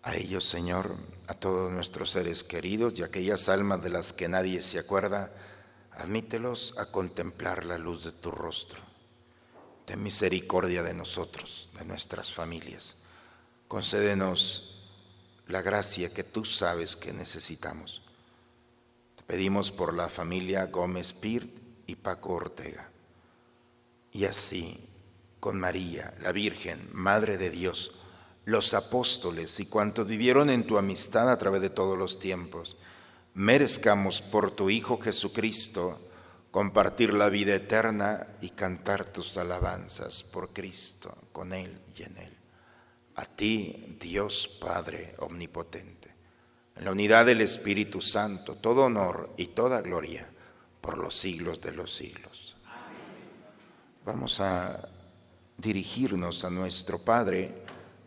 a 0.07 0.15
ellos, 0.15 0.45
Señor, 0.45 0.95
a 1.27 1.33
todos 1.33 1.69
nuestros 1.69 2.11
seres 2.11 2.41
queridos 2.41 2.97
y 2.97 3.03
aquellas 3.03 3.49
almas 3.49 3.83
de 3.83 3.89
las 3.89 4.13
que 4.13 4.29
nadie 4.29 4.63
se 4.63 4.79
acuerda, 4.79 5.33
admítelos 5.91 6.75
a 6.77 6.85
contemplar 6.85 7.65
la 7.65 7.77
luz 7.77 8.05
de 8.05 8.13
tu 8.13 8.31
rostro. 8.31 8.79
Ten 9.83 10.01
misericordia 10.01 10.81
de 10.81 10.93
nosotros, 10.93 11.69
de 11.77 11.83
nuestras 11.83 12.31
familias. 12.31 12.95
Concédenos 13.67 14.87
la 15.47 15.61
gracia 15.61 16.13
que 16.13 16.23
tú 16.23 16.45
sabes 16.45 16.95
que 16.95 17.11
necesitamos. 17.11 18.01
Te 19.17 19.23
pedimos 19.23 19.71
por 19.71 19.93
la 19.93 20.07
familia 20.07 20.67
Gómez 20.67 21.11
Pirt 21.11 21.53
y 21.85 21.95
Paco 21.95 22.31
Ortega. 22.31 22.89
Y 24.13 24.23
así, 24.23 24.79
con 25.41 25.59
María, 25.59 26.13
la 26.21 26.31
Virgen, 26.31 26.87
Madre 26.93 27.37
de 27.37 27.49
Dios, 27.49 28.06
los 28.47 28.73
apóstoles 28.73 29.59
y 29.59 29.65
cuantos 29.65 30.07
vivieron 30.07 30.49
en 30.49 30.65
tu 30.65 30.77
amistad 30.77 31.29
a 31.29 31.37
través 31.37 31.61
de 31.61 31.69
todos 31.69 31.97
los 31.97 32.17
tiempos, 32.17 32.77
merezcamos 33.33 34.21
por 34.21 34.51
tu 34.51 34.69
Hijo 34.69 35.01
Jesucristo 35.01 35.99
compartir 36.49 37.13
la 37.13 37.27
vida 37.27 37.55
eterna 37.55 38.25
y 38.39 38.51
cantar 38.51 39.03
tus 39.03 39.35
alabanzas 39.35 40.23
por 40.23 40.53
Cristo, 40.53 41.13
con 41.33 41.51
Él 41.51 41.77
y 41.97 42.03
en 42.03 42.17
Él. 42.17 42.37
A 43.15 43.25
ti, 43.25 43.97
Dios 43.99 44.57
Padre 44.61 45.15
Omnipotente, 45.19 46.15
en 46.77 46.85
la 46.85 46.93
unidad 46.93 47.25
del 47.25 47.41
Espíritu 47.41 48.01
Santo, 48.01 48.55
todo 48.55 48.85
honor 48.85 49.33
y 49.35 49.47
toda 49.47 49.81
gloria 49.81 50.25
por 50.79 50.97
los 50.97 51.15
siglos 51.15 51.59
de 51.59 51.73
los 51.73 51.93
siglos. 51.93 52.55
Vamos 54.05 54.39
a 54.39 54.87
dirigirnos 55.57 56.45
a 56.45 56.49
nuestro 56.49 56.99
Padre 56.99 57.66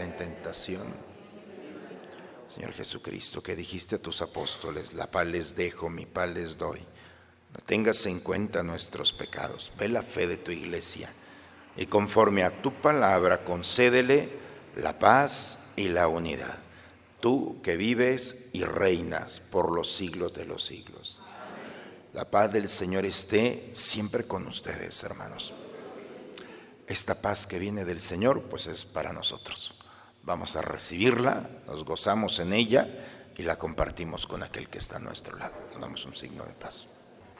en 0.00 0.16
tentación. 0.16 0.86
Señor 2.54 2.72
Jesucristo, 2.72 3.42
que 3.42 3.56
dijiste 3.56 3.96
a 3.96 4.02
tus 4.02 4.22
apóstoles, 4.22 4.94
la 4.94 5.10
paz 5.10 5.26
les 5.26 5.56
dejo, 5.56 5.88
mi 5.88 6.06
paz 6.06 6.30
les 6.30 6.56
doy. 6.56 6.80
No 7.54 7.60
tengas 7.66 8.06
en 8.06 8.20
cuenta 8.20 8.62
nuestros 8.62 9.12
pecados, 9.12 9.72
ve 9.78 9.88
la 9.88 10.02
fe 10.02 10.26
de 10.26 10.36
tu 10.36 10.50
iglesia 10.50 11.10
y 11.76 11.86
conforme 11.86 12.44
a 12.44 12.62
tu 12.62 12.72
palabra 12.72 13.44
concédele 13.44 14.28
la 14.76 14.98
paz 14.98 15.60
y 15.76 15.88
la 15.88 16.08
unidad. 16.08 16.58
Tú 17.20 17.60
que 17.62 17.76
vives 17.76 18.48
y 18.52 18.64
reinas 18.64 19.40
por 19.40 19.70
los 19.74 19.92
siglos 19.92 20.34
de 20.34 20.44
los 20.44 20.64
siglos. 20.64 21.20
La 22.12 22.30
paz 22.30 22.52
del 22.52 22.68
Señor 22.68 23.06
esté 23.06 23.70
siempre 23.72 24.24
con 24.24 24.46
ustedes, 24.46 25.02
hermanos. 25.02 25.54
Esta 26.86 27.14
paz 27.14 27.46
que 27.46 27.58
viene 27.58 27.84
del 27.84 28.00
Señor, 28.00 28.42
pues 28.42 28.66
es 28.66 28.84
para 28.84 29.12
nosotros. 29.12 29.74
Vamos 30.24 30.54
a 30.54 30.62
recibirla, 30.62 31.48
nos 31.66 31.84
gozamos 31.84 32.38
en 32.38 32.52
ella 32.52 32.86
y 33.36 33.42
la 33.42 33.56
compartimos 33.56 34.28
con 34.28 34.44
aquel 34.44 34.68
que 34.68 34.78
está 34.78 34.98
a 34.98 35.00
nuestro 35.00 35.36
lado. 35.36 35.54
damos 35.80 36.04
un 36.04 36.14
signo 36.14 36.44
de 36.44 36.52
paz. 36.52 36.86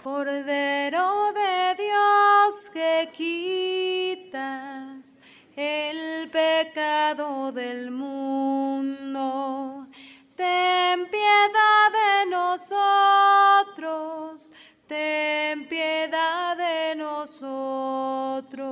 Cordero 0.03 1.33
de 1.33 1.77
Dios 1.79 2.71
que 2.73 3.09
quitas 4.27 5.21
el 5.55 6.29
pecado 6.31 7.53
del 7.53 7.93
mundo, 7.93 9.87
ten 10.35 11.07
piedad 11.09 11.93
de 11.93 12.27
nosotros, 13.71 14.51
ten 14.89 15.69
piedad 15.69 16.57
de 16.57 16.97
nosotros. 16.97 18.72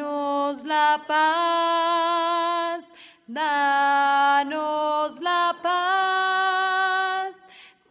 la 0.64 1.04
paz, 1.06 2.86
danos 3.28 5.20
la 5.20 5.54
paz, 5.62 7.36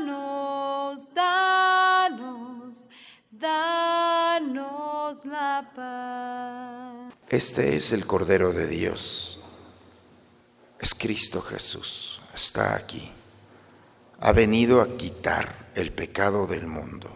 danos, 1.15 2.87
danos 3.31 5.25
la 5.25 5.71
paz. 5.75 7.11
Este 7.29 7.75
es 7.75 7.91
el 7.91 8.05
Cordero 8.05 8.53
de 8.53 8.67
Dios. 8.67 9.36
Cristo 10.93 11.41
Jesús. 11.41 12.21
Está 12.33 12.75
aquí. 12.75 13.11
Ha 14.19 14.31
venido 14.31 14.81
a 14.81 14.97
quitar 14.97 15.67
el 15.75 15.91
pecado 15.91 16.47
del 16.47 16.67
mundo. 16.67 17.09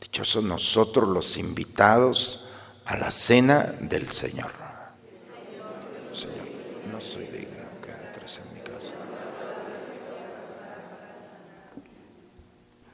Dichosos 0.00 0.44
nosotros 0.44 1.08
los 1.08 1.36
invitados 1.36 2.48
a 2.84 2.96
la 2.96 3.10
cena 3.10 3.74
del 3.80 4.12
Señor. 4.12 4.50
Señor, 6.12 6.46
no 6.92 7.00
soy 7.00 7.26
digno 7.26 7.66
que 7.82 7.90
entres 7.90 8.38
en 8.38 8.54
mi 8.54 8.60
casa. 8.60 8.94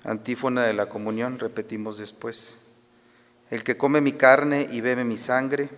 Antífona 0.04 0.64
de 0.64 0.72
la 0.72 0.88
comunión, 0.88 1.38
repetimos 1.38 1.98
después. 1.98 2.58
El 3.50 3.64
que 3.64 3.76
come 3.76 4.00
mi 4.00 4.12
carne 4.12 4.66
y 4.70 4.80
bebe 4.80 5.04
mi 5.04 5.18
sangre, 5.18 5.68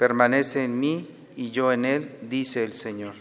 permanece 0.00 0.64
en 0.64 0.80
mí 0.80 1.06
y 1.36 1.50
yo 1.50 1.74
en 1.74 1.84
él, 1.84 2.10
dice 2.22 2.64
el 2.64 2.72
Señor. 2.72 3.12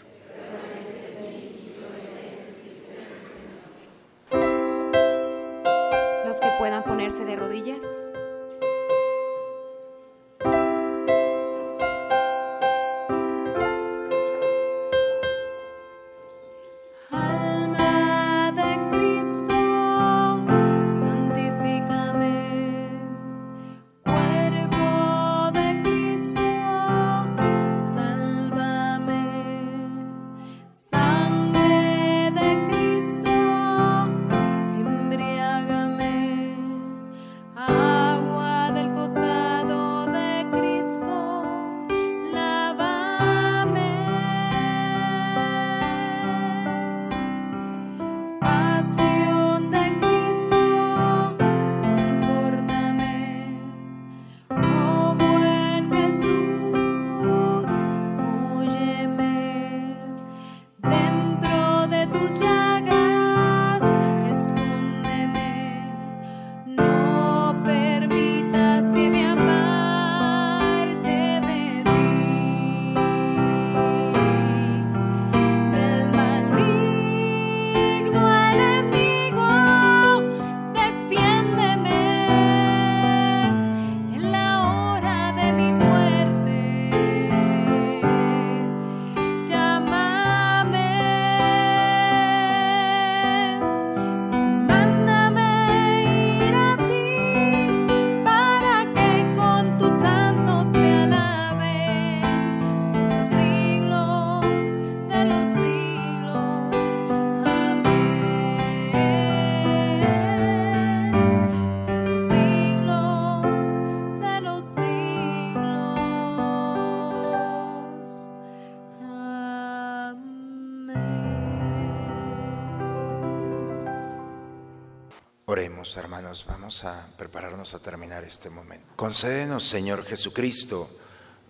Oremos, 125.52 125.98
hermanos, 125.98 126.46
vamos 126.48 126.84
a 126.84 127.08
prepararnos 127.18 127.74
a 127.74 127.80
terminar 127.80 128.24
este 128.24 128.52
momento. 128.52 128.86
Concédenos, 128.96 129.68
Señor 129.68 130.06
Jesucristo, 130.06 130.88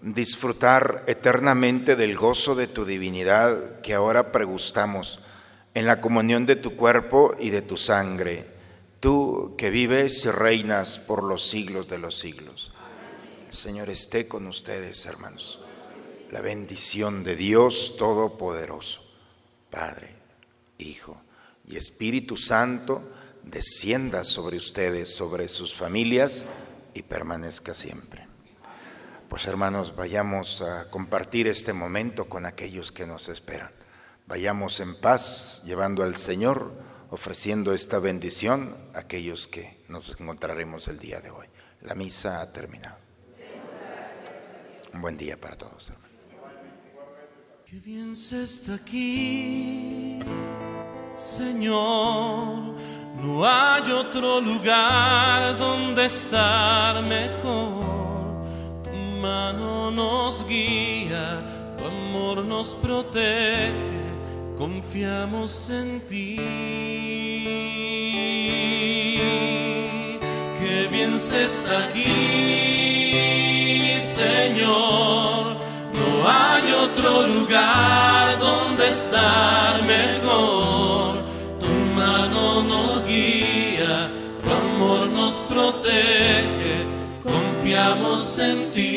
disfrutar 0.02 1.04
eternamente 1.06 1.98
del 1.98 2.16
gozo 2.16 2.56
de 2.56 2.68
tu 2.68 2.86
divinidad 2.86 3.82
que 3.82 3.94
ahora 3.94 4.32
pregustamos 4.32 5.20
en 5.74 5.86
la 5.86 6.00
comunión 6.00 6.46
de 6.46 6.56
tu 6.56 6.78
cuerpo 6.78 7.36
y 7.40 7.50
de 7.50 7.62
tu 7.62 7.76
sangre, 7.76 8.46
tú 9.02 9.56
que 9.58 9.70
vives 9.70 10.24
y 10.24 10.32
reinas 10.32 10.98
por 10.98 11.22
los 11.22 11.50
siglos 11.50 11.90
de 11.90 11.98
los 11.98 12.18
siglos. 12.18 12.72
El 13.50 13.54
Señor 13.54 13.90
esté 13.90 14.30
con 14.30 14.48
ustedes, 14.48 15.06
hermanos. 15.08 15.60
La 16.32 16.40
bendición 16.40 17.26
de 17.26 17.36
Dios 17.36 17.98
Todopoderoso, 18.00 19.02
Padre, 19.70 20.16
Hijo 20.78 21.20
y 21.68 21.76
Espíritu 21.76 22.38
Santo, 22.38 23.19
descienda 23.44 24.24
sobre 24.24 24.58
ustedes, 24.58 25.14
sobre 25.14 25.48
sus 25.48 25.74
familias 25.74 26.44
y 26.94 27.02
permanezca 27.02 27.74
siempre. 27.74 28.28
Pues 29.30 29.46
hermanos, 29.46 29.96
vayamos 29.96 30.62
a 30.62 30.90
compartir 30.90 31.48
este 31.48 31.72
momento 31.72 32.26
con 32.26 32.46
aquellos 32.46 32.92
que 32.92 33.06
nos 33.06 33.30
esperan. 33.30 33.70
Vayamos 34.26 34.80
en 34.80 34.96
paz, 34.96 35.62
llevando 35.66 36.04
al 36.04 36.16
Señor, 36.16 36.72
ofreciendo 37.12 37.74
esta 37.74 38.00
bendición 38.00 38.76
a 38.94 39.00
aquellos 39.00 39.48
que 39.48 39.84
nos 39.88 40.20
encontraremos 40.20 40.88
el 40.88 41.00
día 41.00 41.22
de 41.22 41.30
hoy. 41.30 41.48
La 41.82 41.96
misa 41.96 42.42
ha 42.42 42.52
terminado. 42.52 42.98
Un 44.94 45.02
buen 45.02 45.18
día 45.18 45.38
para 45.38 45.56
todos. 45.56 45.90
hermanos. 45.90 46.10
Qué 47.70 47.78
bien 47.78 48.16
se 48.16 48.44
está 48.44 48.74
aquí, 48.76 50.20
Señor. 51.16 52.69
No 53.22 53.46
hay 53.46 53.92
otro 53.92 54.40
lugar 54.40 55.58
donde 55.58 56.06
estar 56.06 57.04
mejor. 57.04 57.84
Tu 58.84 58.92
mano 59.22 59.92
nos 59.92 60.48
guía, 60.48 61.44
tu 61.78 61.86
amor 61.86 62.46
nos 62.46 62.76
protege. 62.76 63.74
Confiamos 64.58 65.70
en 65.70 66.00
ti. 66.08 66.38
Qué 70.60 70.88
bien 70.90 71.20
se 71.20 71.44
está 71.44 71.88
aquí, 71.90 73.20
Señor. 74.02 75.58
No 75.94 76.26
hay 76.26 76.72
otro 76.72 77.28
lugar 77.28 78.40
donde 78.40 78.88
estar 78.88 79.84
mejor. 79.84 81.19
Confiamos 87.24 88.40
en 88.40 88.72
ti. 88.72 88.89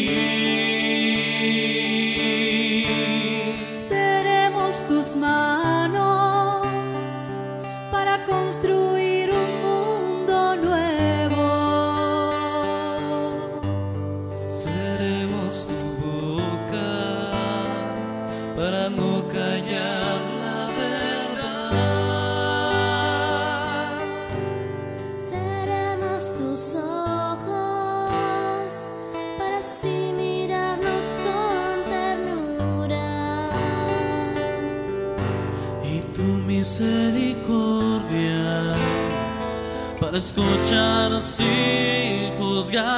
escuchar 40.18 41.20
sin 41.20 42.32
juzgar. 42.38 42.92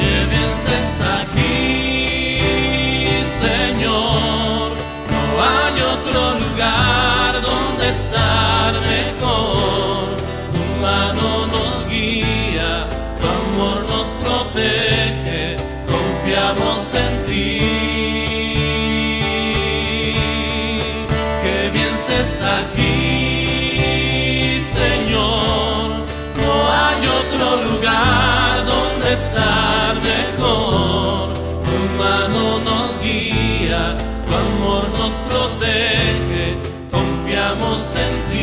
Qué 0.00 0.26
bien 0.30 0.52
se 0.54 0.78
está 0.78 1.20
aquí, 1.22 2.38
Señor. 3.24 4.72
No 5.12 5.22
hay 5.42 5.76
otro 5.94 6.20
lugar 6.40 7.42
donde 7.42 7.88
estar 7.90 8.72
mejor. 8.80 10.16
Tu 10.54 10.62
mano 10.80 11.46
nos 11.48 11.86
guía, 11.88 12.88
tu 13.20 13.26
amor 13.28 13.84
nos 13.88 14.08
protege. 14.22 15.56
Confiamos 15.86 16.94
en 16.94 17.12
ti. 17.26 17.58
Qué 21.42 21.70
bien 21.72 21.94
se 21.98 22.20
está 22.20 22.60
aquí. 22.60 22.91
podamos 37.54 37.82
sentir. 37.82 38.41